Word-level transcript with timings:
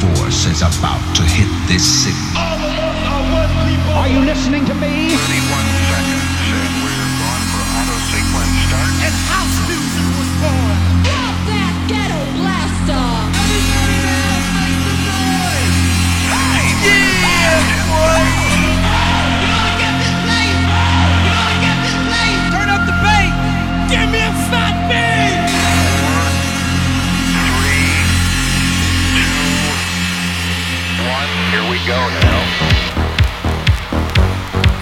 force 0.00 0.44
is 0.46 0.60
about 0.60 1.00
to 1.16 1.22
hit 1.22 1.48
this 1.68 1.84
city. 2.04 2.16
Are 3.96 4.08
you 4.08 4.20
listening 4.20 4.64
to 4.66 4.74
me? 4.74 5.16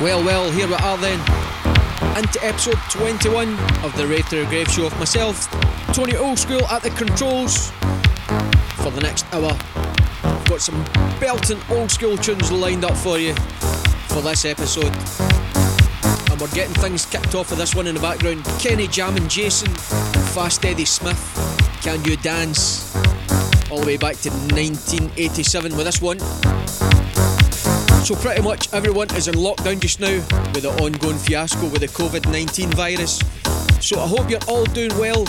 Well, 0.04 0.22
well, 0.22 0.50
here 0.50 0.68
we 0.68 0.74
are 0.74 0.98
then. 0.98 1.18
Into 2.18 2.38
episode 2.44 2.76
21 2.90 3.58
of 3.82 3.96
the 3.96 4.06
Rave 4.06 4.28
to 4.28 4.36
the 4.36 4.44
Grave 4.50 4.68
show 4.68 4.84
of 4.84 4.98
myself, 4.98 5.50
Tony 5.94 6.12
Oldschool 6.12 6.62
at 6.70 6.82
the 6.82 6.90
controls. 6.90 7.70
For 8.82 8.90
the 8.90 9.00
next 9.00 9.24
hour, 9.32 9.56
I've 10.22 10.44
got 10.44 10.60
some 10.60 10.84
belting 11.18 11.58
old 11.70 11.90
school 11.90 12.18
tunes 12.18 12.52
lined 12.52 12.84
up 12.84 12.94
for 12.98 13.18
you 13.18 13.34
for 14.08 14.20
this 14.20 14.44
episode. 14.44 14.92
And 16.30 16.38
we're 16.38 16.48
getting 16.48 16.74
things 16.74 17.06
kicked 17.06 17.34
off 17.34 17.48
with 17.48 17.58
this 17.58 17.74
one 17.74 17.86
in 17.86 17.94
the 17.94 18.00
background. 18.02 18.44
Kenny 18.58 18.88
Jammin' 18.88 19.26
Jason, 19.30 19.72
Fast 20.34 20.66
Eddie 20.66 20.84
Smith, 20.84 21.18
Can 21.80 22.04
You 22.04 22.18
Dance? 22.18 22.94
All 23.70 23.80
the 23.80 23.86
way 23.86 23.96
back 23.96 24.16
to 24.16 24.28
1987 24.28 25.74
with 25.74 25.86
this 25.86 26.02
one. 26.02 26.18
So 28.04 28.14
pretty 28.14 28.42
much 28.42 28.70
everyone 28.74 29.08
is 29.16 29.28
in 29.28 29.34
lockdown 29.36 29.80
just 29.80 29.98
now 29.98 30.14
with 30.52 30.64
the 30.64 30.76
ongoing 30.82 31.16
fiasco 31.16 31.68
with 31.68 31.80
the 31.80 31.88
COVID-19 31.88 32.74
virus. 32.74 33.18
So 33.80 33.98
I 33.98 34.06
hope 34.06 34.28
you're 34.28 34.44
all 34.46 34.66
doing 34.66 34.92
well 34.98 35.24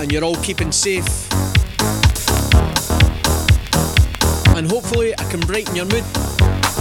and 0.00 0.10
you're 0.10 0.24
all 0.24 0.34
keeping 0.42 0.72
safe. 0.72 1.06
And 4.56 4.68
hopefully 4.68 5.14
I 5.16 5.22
can 5.30 5.38
brighten 5.38 5.76
your 5.76 5.86
mood 5.86 6.02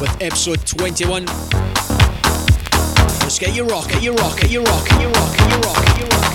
with 0.01 0.17
episode 0.21 0.65
21. 0.65 1.25
Let's 3.21 3.37
get 3.37 3.55
you 3.55 3.63
rockin', 3.65 4.01
you 4.01 4.15
rockin', 4.15 4.49
you 4.49 4.63
rockin', 4.63 5.01
you 5.01 5.09
rockin', 5.09 5.51
you 5.51 5.57
rockin', 5.59 5.99
you 5.99 6.07
rockin', 6.07 6.26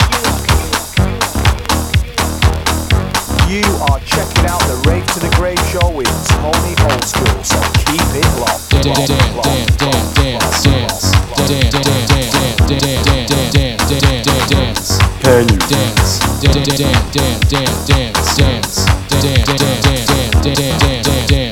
you 3.53 3.61
are 3.93 4.01
checking 4.01 4.47
out 4.49 4.61
the 4.65 4.81
Rave 4.89 5.05
to 5.13 5.21
the 5.21 5.29
Grave 5.37 5.61
show 5.69 5.85
with 5.93 6.09
Tony 6.41 6.73
Oldschool, 6.89 7.45
so 7.45 7.61
keep 7.85 8.01
it 8.17 8.25
locked. 8.41 8.71
Dan- 8.71 8.89
locked, 8.89 9.09
Dan- 9.09 9.37
locked, 9.37 9.45
Dan- 9.45 9.67
Dan- 9.77 9.93
locked, 9.93 10.17
dance, 10.17 10.41
locked, 10.41 10.65
dance, 10.65 11.05
locked, 11.13 11.37
locked. 11.37 11.49
Dan- 11.49 11.71
Dan- 11.71 11.83
Dan- 11.83 12.31
Dan- 12.33 12.57
Dan- 12.69 12.81
Dan- 12.81 13.05
Dan- 13.05 13.53
Dan- 13.53 13.81
Dan- 14.01 14.23
Dan- 14.25 14.49
dance, 14.49 14.99
Can 15.21 15.45
you 15.53 15.59
dance, 15.69 16.19
Dan- 16.41 16.53
Dan- 16.53 16.65
Dan- 16.65 17.05
Dan- 17.13 17.41
Dan- 17.53 17.73
dance, 17.87 18.37
dance, 18.41 18.87
Dan- 19.21 19.45
Dan- 19.45 19.69
Dan- 19.69 21.27
Dan- 21.29 21.52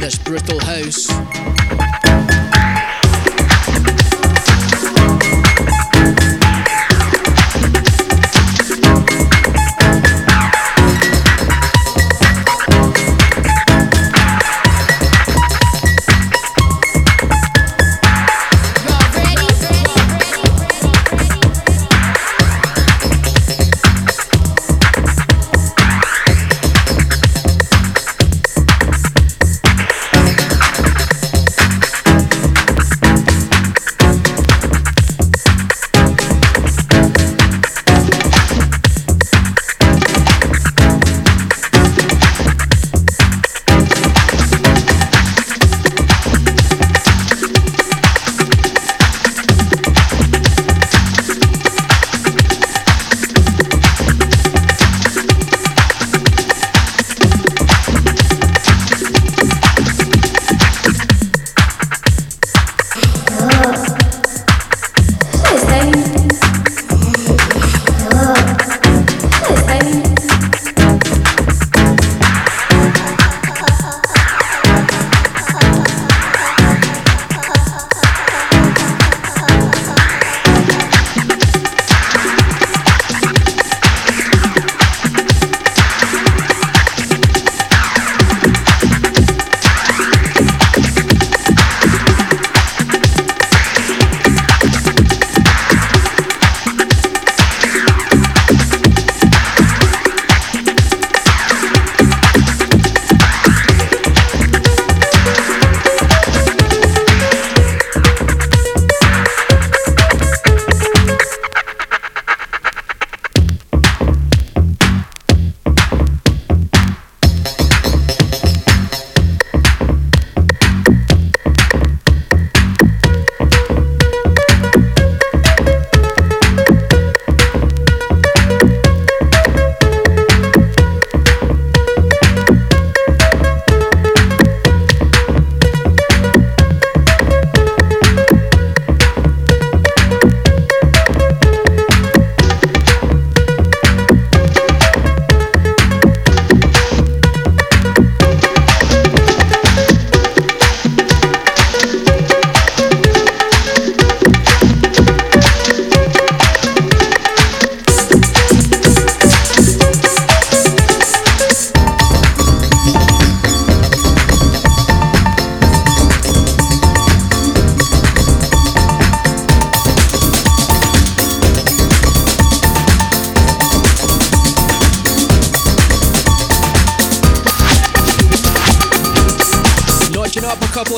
this 0.00 0.16
brutal 0.16 0.58
house. 0.60 2.29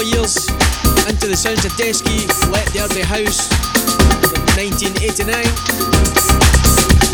four 0.03 0.09
years 0.09 0.49
into 1.09 1.29
the 1.29 1.37
sounds 1.37 1.65
of 1.65 1.71
Deskee, 1.73 2.27
Let 2.51 2.67
There 2.73 2.89
Be 2.89 3.03
House 3.03 3.49
from 4.31 4.43
1989. 4.57 7.12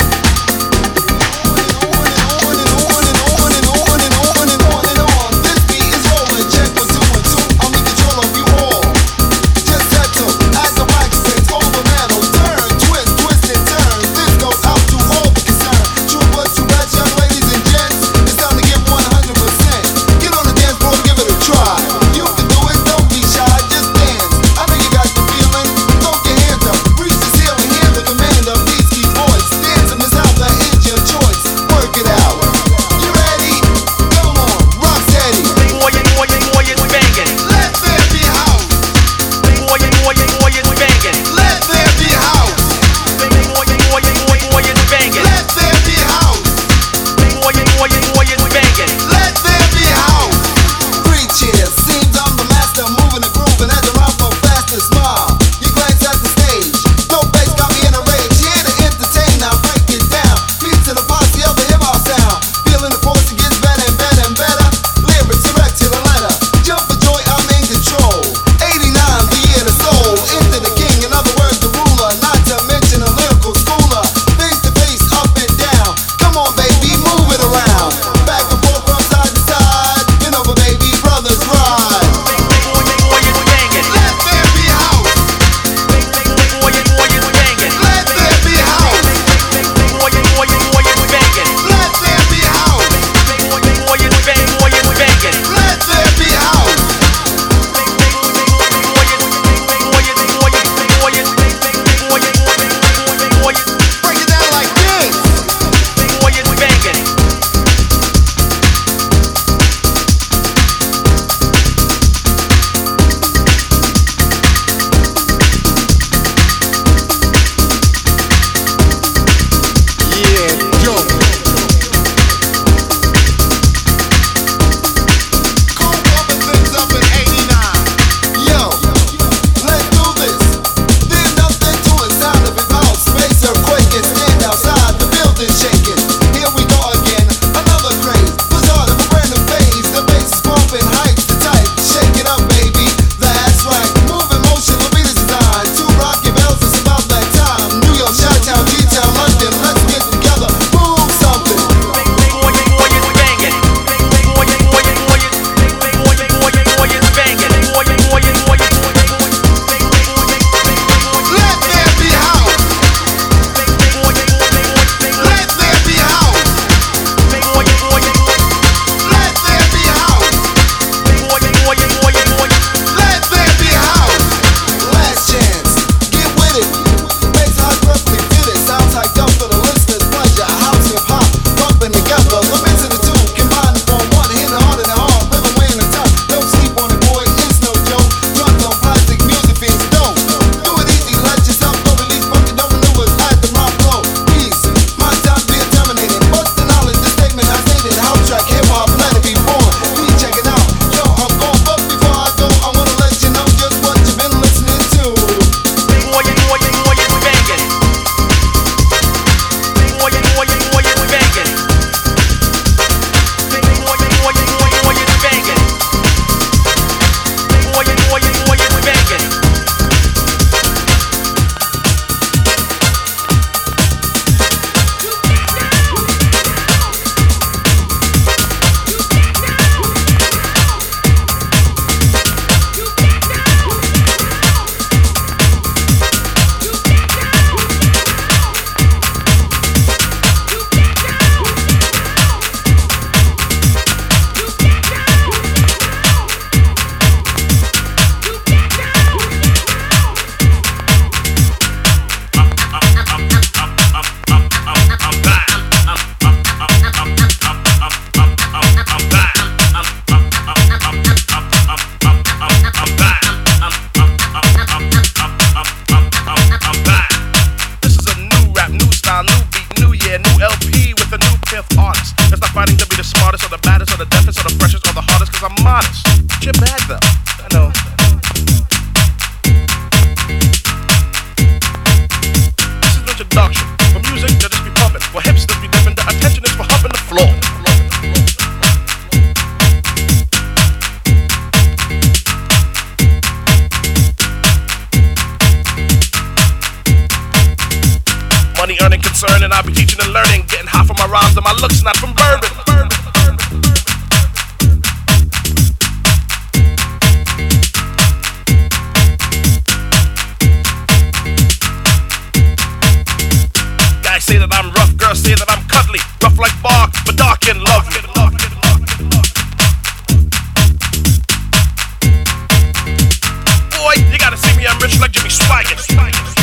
much 324.89 325.01
like 325.01 325.13
Jimmy 325.13 325.29
Swaggart. 325.31 326.38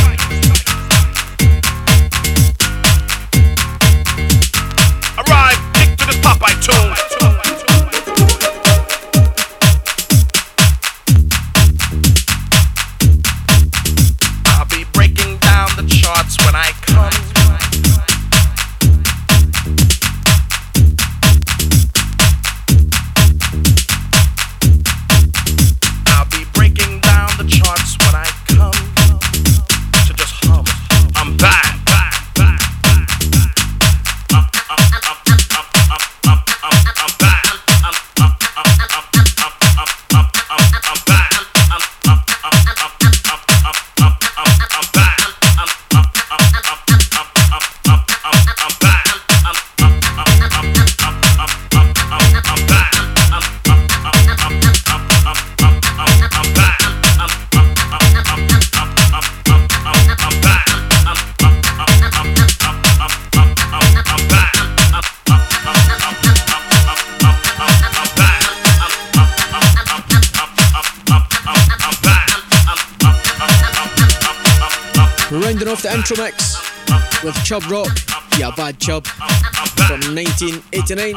Chubb 77.46 77.70
Rock, 77.70 77.96
Yeah 78.40 78.50
Bad 78.58 78.80
Chub, 78.80 79.06
from 79.06 80.00
1989, 80.16 81.14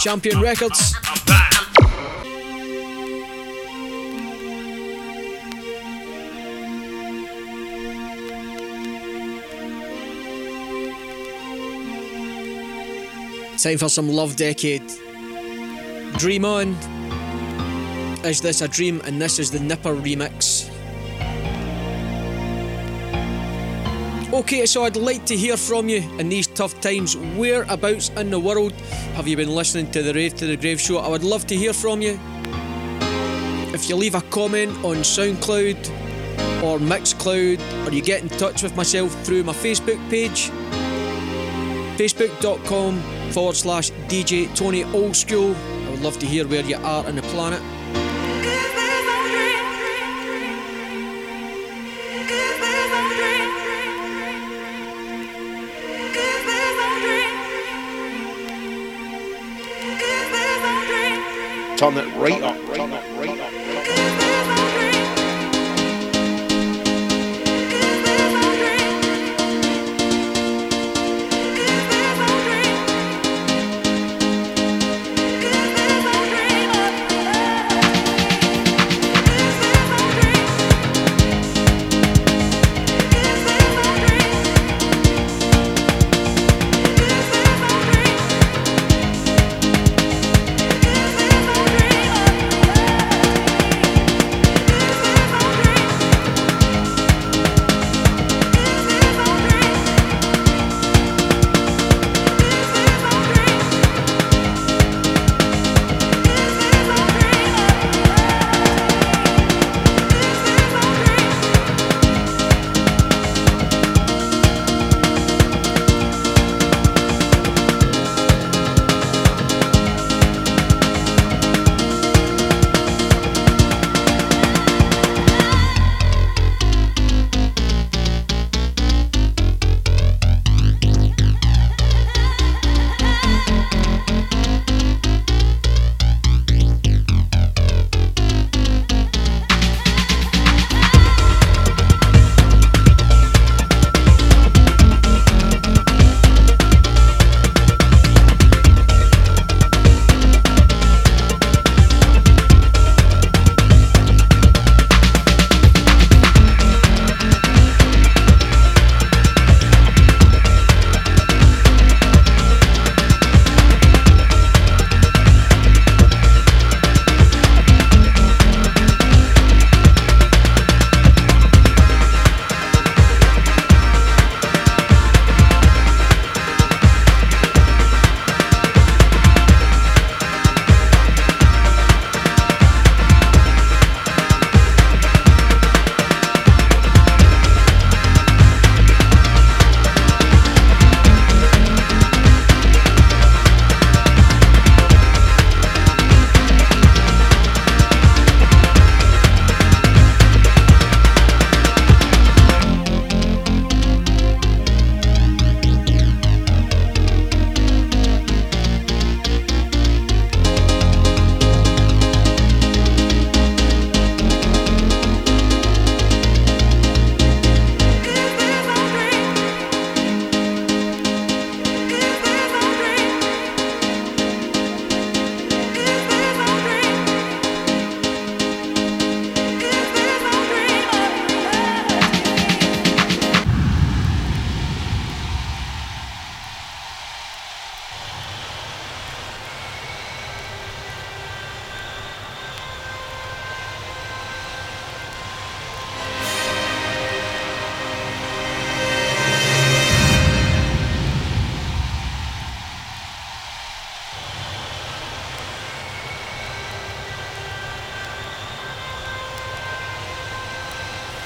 Champion 0.00 0.38
Records. 0.42 0.92
Time 13.56 13.78
for 13.78 13.88
some 13.88 14.10
Love 14.10 14.36
Decade. 14.36 14.82
Dream 16.18 16.44
On. 16.44 16.74
Is 18.26 18.42
This 18.42 18.60
a 18.60 18.68
Dream? 18.68 19.00
And 19.06 19.18
this 19.18 19.38
is 19.38 19.50
the 19.50 19.58
Nipper 19.58 19.94
remix. 19.94 20.57
Okay, 24.30 24.66
so 24.66 24.84
I'd 24.84 24.94
like 24.94 25.24
to 25.26 25.36
hear 25.36 25.56
from 25.56 25.88
you 25.88 26.02
in 26.18 26.28
these 26.28 26.46
tough 26.46 26.78
times. 26.82 27.16
Whereabouts 27.16 28.10
in 28.10 28.28
the 28.28 28.38
world 28.38 28.72
have 29.14 29.26
you 29.26 29.38
been 29.38 29.54
listening 29.54 29.90
to 29.92 30.02
the 30.02 30.12
Rave 30.12 30.34
to 30.34 30.46
the 30.46 30.54
Grave 30.54 30.78
show? 30.78 30.98
I 30.98 31.08
would 31.08 31.24
love 31.24 31.46
to 31.46 31.56
hear 31.56 31.72
from 31.72 32.02
you. 32.02 32.20
If 33.72 33.88
you 33.88 33.96
leave 33.96 34.14
a 34.14 34.20
comment 34.20 34.72
on 34.84 34.96
SoundCloud 34.96 35.78
or 36.62 36.78
Mixcloud, 36.78 37.86
or 37.86 37.90
you 37.90 38.02
get 38.02 38.22
in 38.22 38.28
touch 38.28 38.62
with 38.62 38.76
myself 38.76 39.14
through 39.24 39.44
my 39.44 39.54
Facebook 39.54 39.98
page, 40.10 40.50
facebook.com 41.96 43.00
forward 43.32 43.56
slash 43.56 43.90
DJ 44.08 44.54
Tony 44.54 44.84
Old 44.84 45.16
School. 45.16 45.54
I 45.54 45.90
would 45.90 46.02
love 46.02 46.18
to 46.18 46.26
hear 46.26 46.46
where 46.46 46.64
you 46.66 46.76
are 46.76 47.06
on 47.06 47.16
the 47.16 47.22
planet. 47.22 47.62
Right 61.80 61.92
up, 61.92 62.02
right 62.16 62.42
up, 62.42 62.56
right 62.70 62.80
up. 62.80 63.17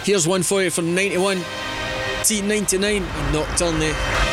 Here's 0.04 0.26
one 0.26 0.42
for 0.42 0.60
you 0.60 0.70
from 0.70 0.94
91, 0.96 1.38
T99 2.22 3.02
and 3.02 4.31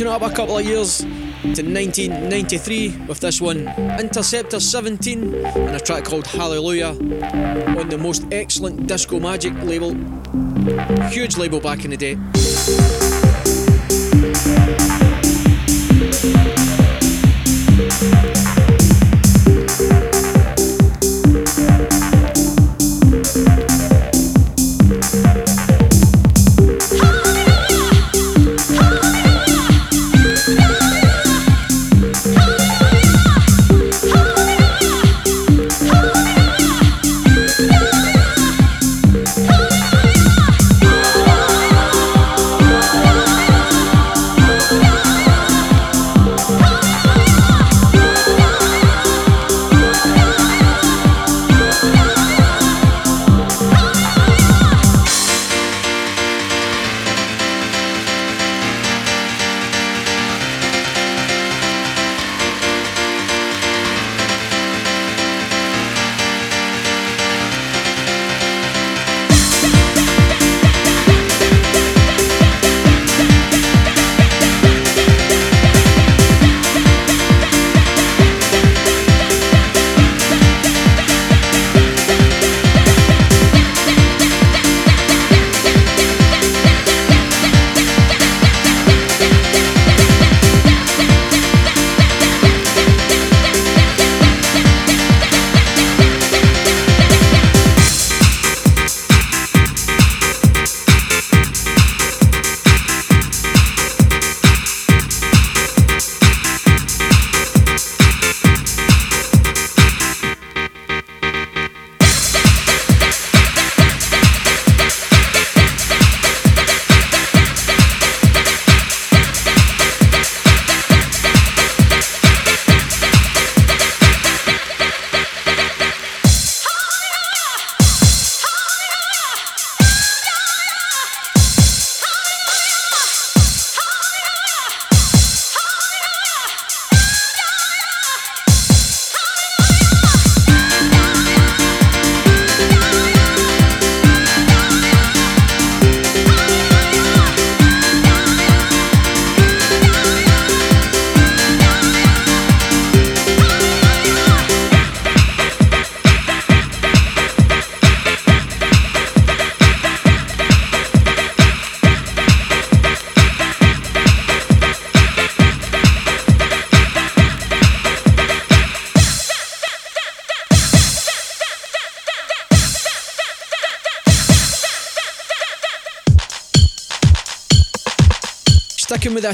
Up 0.00 0.22
a 0.22 0.30
couple 0.30 0.56
of 0.56 0.64
years 0.64 0.98
to 1.00 1.62
1993 1.62 3.04
with 3.06 3.20
this 3.20 3.38
one 3.38 3.68
Interceptor 4.00 4.58
17 4.58 5.34
and 5.44 5.76
a 5.76 5.78
track 5.78 6.04
called 6.04 6.26
Hallelujah 6.26 6.96
on 7.78 7.88
the 7.90 7.98
most 7.98 8.24
excellent 8.32 8.86
Disco 8.86 9.20
Magic 9.20 9.52
label. 9.62 9.94
Huge 11.10 11.36
label 11.36 11.60
back 11.60 11.84
in 11.84 11.90
the 11.90 11.98
day. 11.98 13.19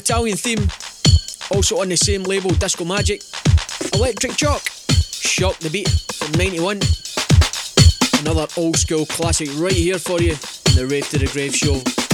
Italian 0.09 0.37
theme, 0.37 0.69
also 1.51 1.81
on 1.81 1.88
the 1.88 1.97
same 1.97 2.23
label, 2.23 2.51
Disco 2.51 2.85
Magic, 2.85 3.23
Electric 3.92 4.37
Choc, 4.37 4.62
Shock 4.62 5.59
the 5.59 5.69
Beat 5.69 5.88
from 5.88 6.31
91. 6.38 6.79
Another 8.21 8.47
old 8.57 8.77
school 8.77 9.05
classic 9.07 9.49
right 9.57 9.73
here 9.73 9.99
for 9.99 10.21
you 10.23 10.35
on 10.35 10.77
the 10.77 10.87
Rave 10.88 11.09
to 11.09 11.19
the 11.19 11.27
Grave 11.27 11.57
show. 11.57 12.06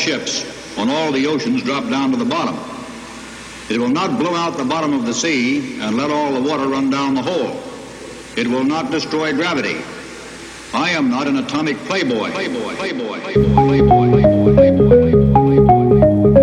Ships 0.00 0.78
on 0.78 0.88
all 0.88 1.12
the 1.12 1.26
oceans 1.26 1.62
drop 1.62 1.88
down 1.90 2.10
to 2.10 2.16
the 2.16 2.24
bottom. 2.24 2.58
It 3.68 3.78
will 3.78 3.88
not 3.88 4.18
blow 4.18 4.34
out 4.34 4.56
the 4.56 4.64
bottom 4.64 4.92
of 4.92 5.06
the 5.06 5.14
sea 5.14 5.80
and 5.80 5.96
let 5.96 6.10
all 6.10 6.32
the 6.32 6.40
water 6.40 6.66
run 6.66 6.90
down 6.90 7.14
the 7.14 7.22
hole. 7.22 7.60
It 8.36 8.48
will 8.48 8.64
not 8.64 8.90
destroy 8.90 9.32
gravity. 9.32 9.76
I 10.72 10.90
am 10.90 11.10
not 11.10 11.28
an 11.28 11.36
atomic 11.36 11.76
playboy. 11.78 12.30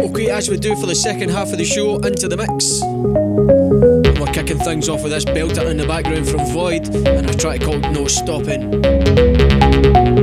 Okay, 0.06 0.30
as 0.30 0.50
we 0.50 0.58
do 0.58 0.76
for 0.76 0.86
the 0.86 0.96
second 0.96 1.30
half 1.30 1.52
of 1.52 1.58
the 1.58 1.66
show, 1.66 1.98
into 2.00 2.28
the 2.28 2.38
mix. 2.38 2.82
And 2.82 4.20
We're 4.20 4.34
kicking 4.34 4.60
things 4.60 4.88
off 4.88 5.04
with 5.04 5.12
this 5.12 5.26
belter 5.26 5.70
in 5.70 5.78
the 5.78 5.88
background 5.88 6.28
from 6.28 6.46
Void 6.54 6.94
and 6.94 7.30
a 7.30 7.34
track 7.34 7.62
called 7.62 7.82
No 7.94 8.08
Stopping. 8.08 10.17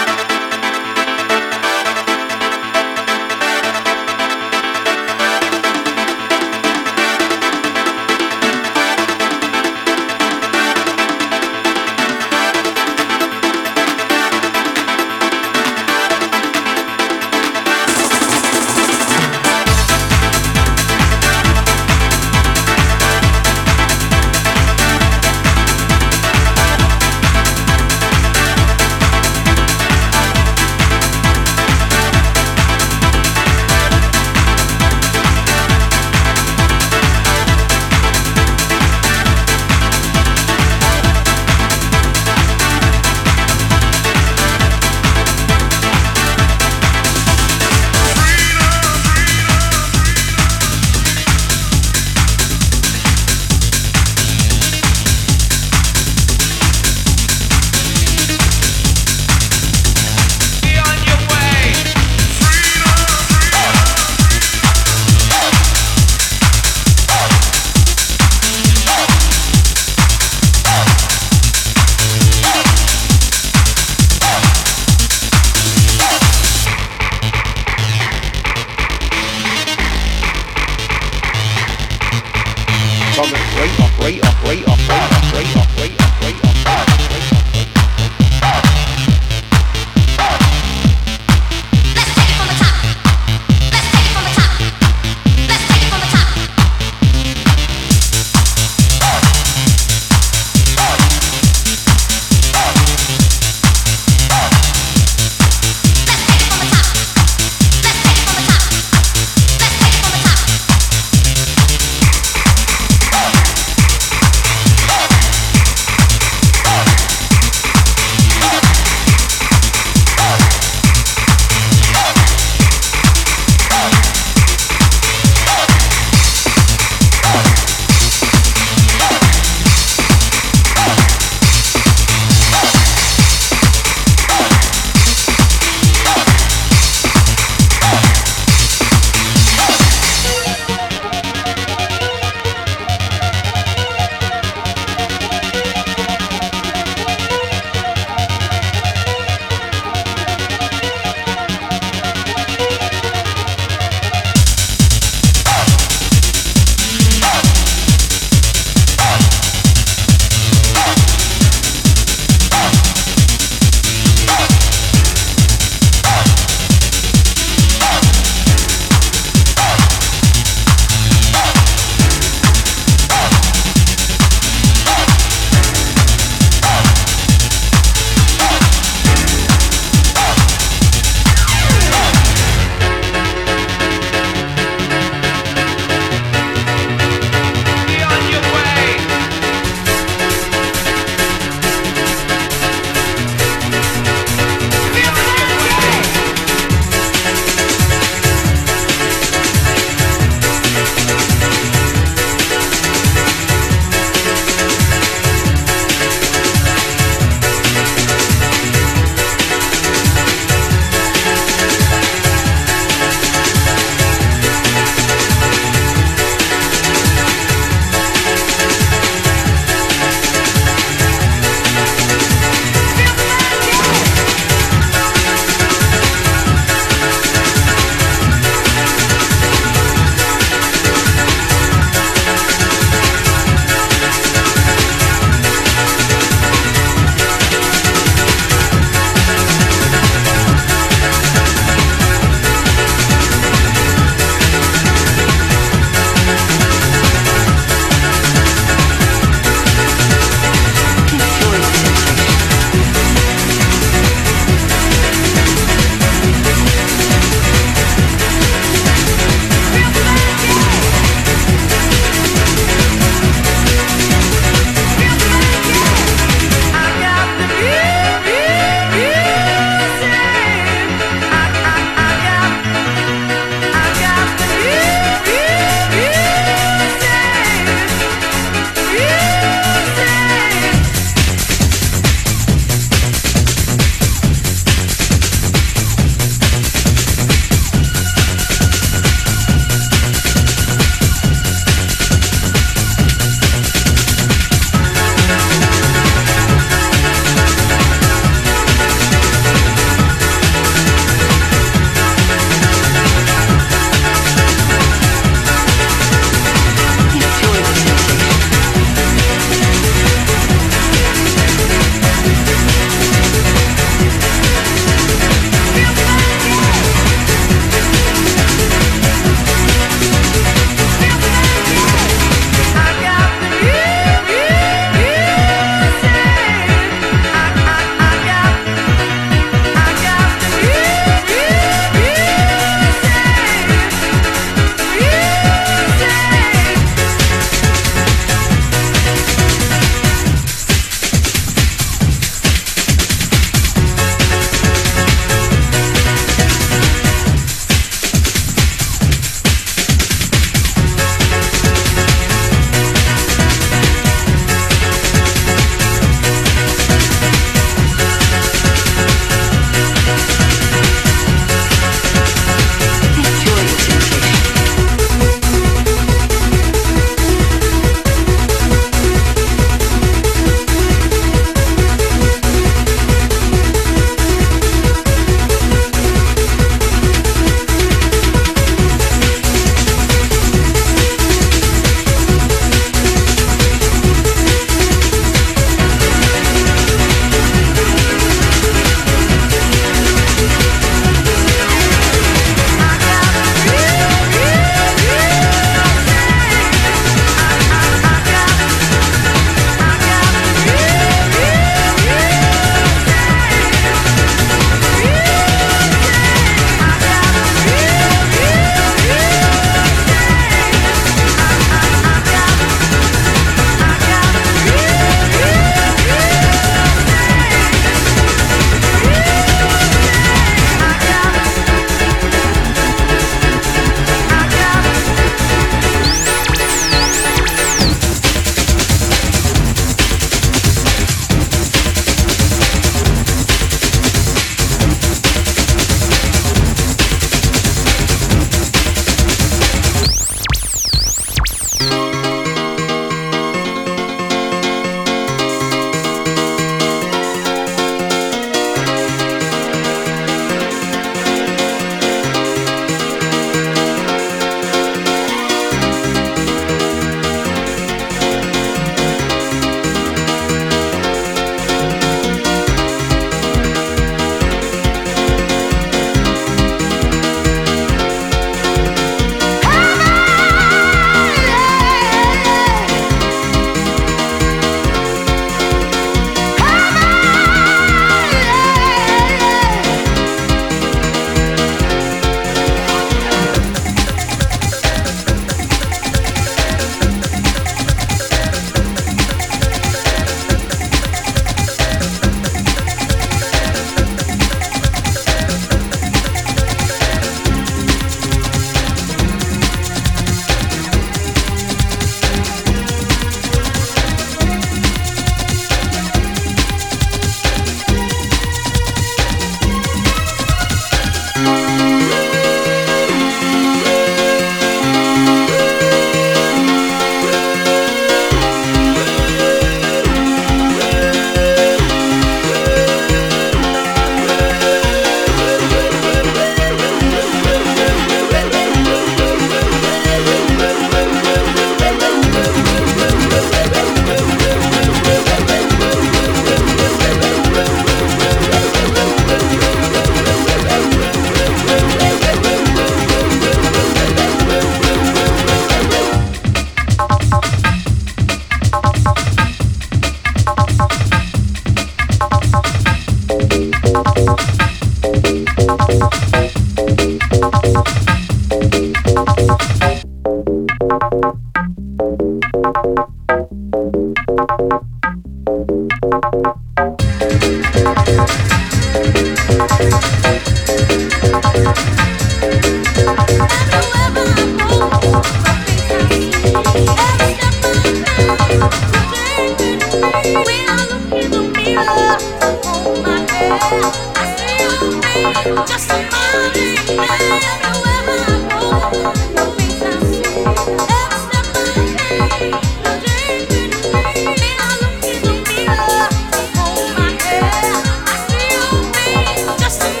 just 599.79 600.00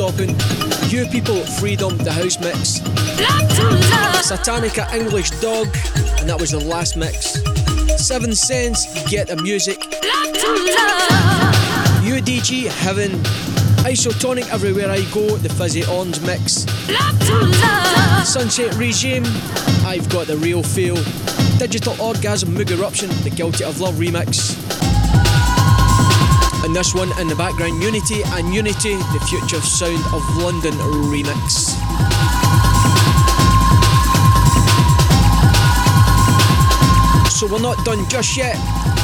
And 0.00 0.34
You 0.90 1.06
People, 1.06 1.36
Freedom, 1.60 1.96
the 1.98 2.10
house 2.12 2.40
mix. 2.40 2.80
Satanica 4.26 4.92
English 4.92 5.30
Dog, 5.40 5.68
and 6.18 6.28
that 6.28 6.36
was 6.40 6.50
the 6.50 6.58
last 6.58 6.96
mix. 6.96 7.40
Seven 7.96 8.34
Cents, 8.34 8.86
Get 9.08 9.28
the 9.28 9.36
Music. 9.36 9.78
UDG, 12.02 12.66
Heaven. 12.66 13.12
Isotonik 13.84 14.48
Everywhere 14.52 14.90
I 14.90 15.02
Go, 15.12 15.36
the 15.36 15.48
Fizzy 15.48 15.84
Orange 15.86 16.20
mix. 16.22 16.66
Sunset 18.28 18.74
Regime, 18.74 19.24
I've 19.86 20.08
Got 20.08 20.26
the 20.26 20.36
Real 20.38 20.64
Feel. 20.64 20.96
Digital 21.58 21.94
Orgasm 22.00 22.48
Moog 22.48 22.72
Eruption, 22.72 23.10
the 23.22 23.30
Guilty 23.30 23.62
of 23.62 23.80
Love 23.80 23.94
remix. 23.94 24.53
And 26.64 26.74
this 26.74 26.94
one 26.94 27.12
in 27.20 27.28
the 27.28 27.36
background, 27.36 27.82
Unity 27.82 28.22
and 28.24 28.54
Unity, 28.54 28.94
the 28.94 29.20
Future 29.28 29.60
Sound 29.60 30.02
of 30.14 30.24
London 30.38 30.72
remix. 31.12 31.76
So 37.28 37.46
we're 37.46 37.60
not 37.60 37.84
done 37.84 38.08
just 38.08 38.34
yet 38.34 38.56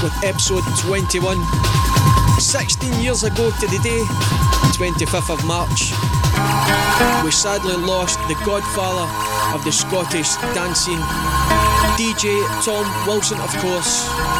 with 0.02 0.14
episode 0.24 0.64
21. 0.80 1.36
16 2.40 2.94
years 3.02 3.24
ago 3.24 3.50
to 3.50 3.66
the 3.66 3.78
day, 3.84 4.04
25th 4.72 5.28
of 5.28 5.44
March, 5.44 5.92
we 7.22 7.30
sadly 7.30 7.76
lost 7.76 8.18
the 8.26 8.40
godfather 8.46 9.04
of 9.54 9.62
the 9.66 9.70
Scottish 9.70 10.34
dancing, 10.54 10.96
DJ 12.00 12.40
Tom 12.64 12.86
Wilson, 13.06 13.38
of 13.38 13.54
course. 13.58 14.39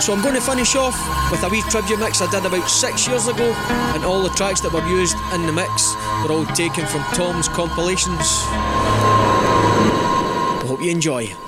So 0.00 0.14
I'm 0.14 0.22
going 0.22 0.36
to 0.36 0.40
finish 0.40 0.74
off 0.74 0.96
with 1.30 1.42
a 1.42 1.48
wee 1.48 1.60
tribute 1.62 1.98
mix 1.98 2.22
I 2.22 2.30
did 2.30 2.46
about 2.46 2.66
six 2.70 3.06
years 3.06 3.26
ago, 3.26 3.52
and 3.94 4.04
all 4.04 4.22
the 4.22 4.30
tracks 4.30 4.60
that 4.62 4.72
were 4.72 4.86
used 4.88 5.16
in 5.34 5.44
the 5.44 5.52
mix 5.52 5.94
were 6.22 6.32
all 6.32 6.46
taken 6.54 6.86
from 6.86 7.02
Tom's 7.12 7.48
compilations. 7.48 8.16
I 10.56 10.64
hope 10.66 10.80
you 10.80 10.90
enjoy. 10.90 11.47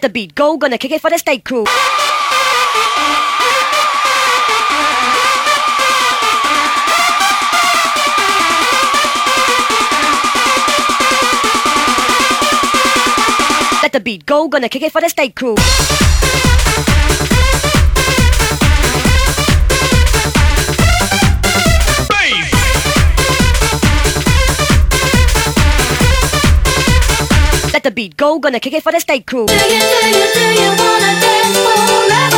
Let 0.00 0.08
the 0.08 0.18
beat 0.18 0.34
go, 0.34 0.56
gonna 0.56 0.78
kick 0.78 0.92
it 0.92 1.00
for 1.02 1.10
the 1.10 1.18
state 1.18 1.44
crew. 1.44 1.64
Let 13.82 13.92
the 13.92 14.00
beat 14.00 14.24
go, 14.24 14.48
gonna 14.48 14.70
kick 14.70 14.80
it 14.80 14.90
for 14.90 15.02
the 15.02 15.10
state 15.10 15.36
crew. 15.36 15.56
The 27.82 27.90
beat 27.90 28.14
go, 28.18 28.38
gonna 28.38 28.60
kick 28.60 28.74
it 28.74 28.82
for 28.82 28.92
the 28.92 29.00
state 29.00 29.26
crew. 29.26 29.46
Do 29.46 29.54
you, 29.54 29.60
do 29.60 30.08
you, 30.08 30.26
do 30.34 30.44
you 30.52 30.68
wanna 30.68 31.12
dance 31.16 31.56
for 31.56 32.29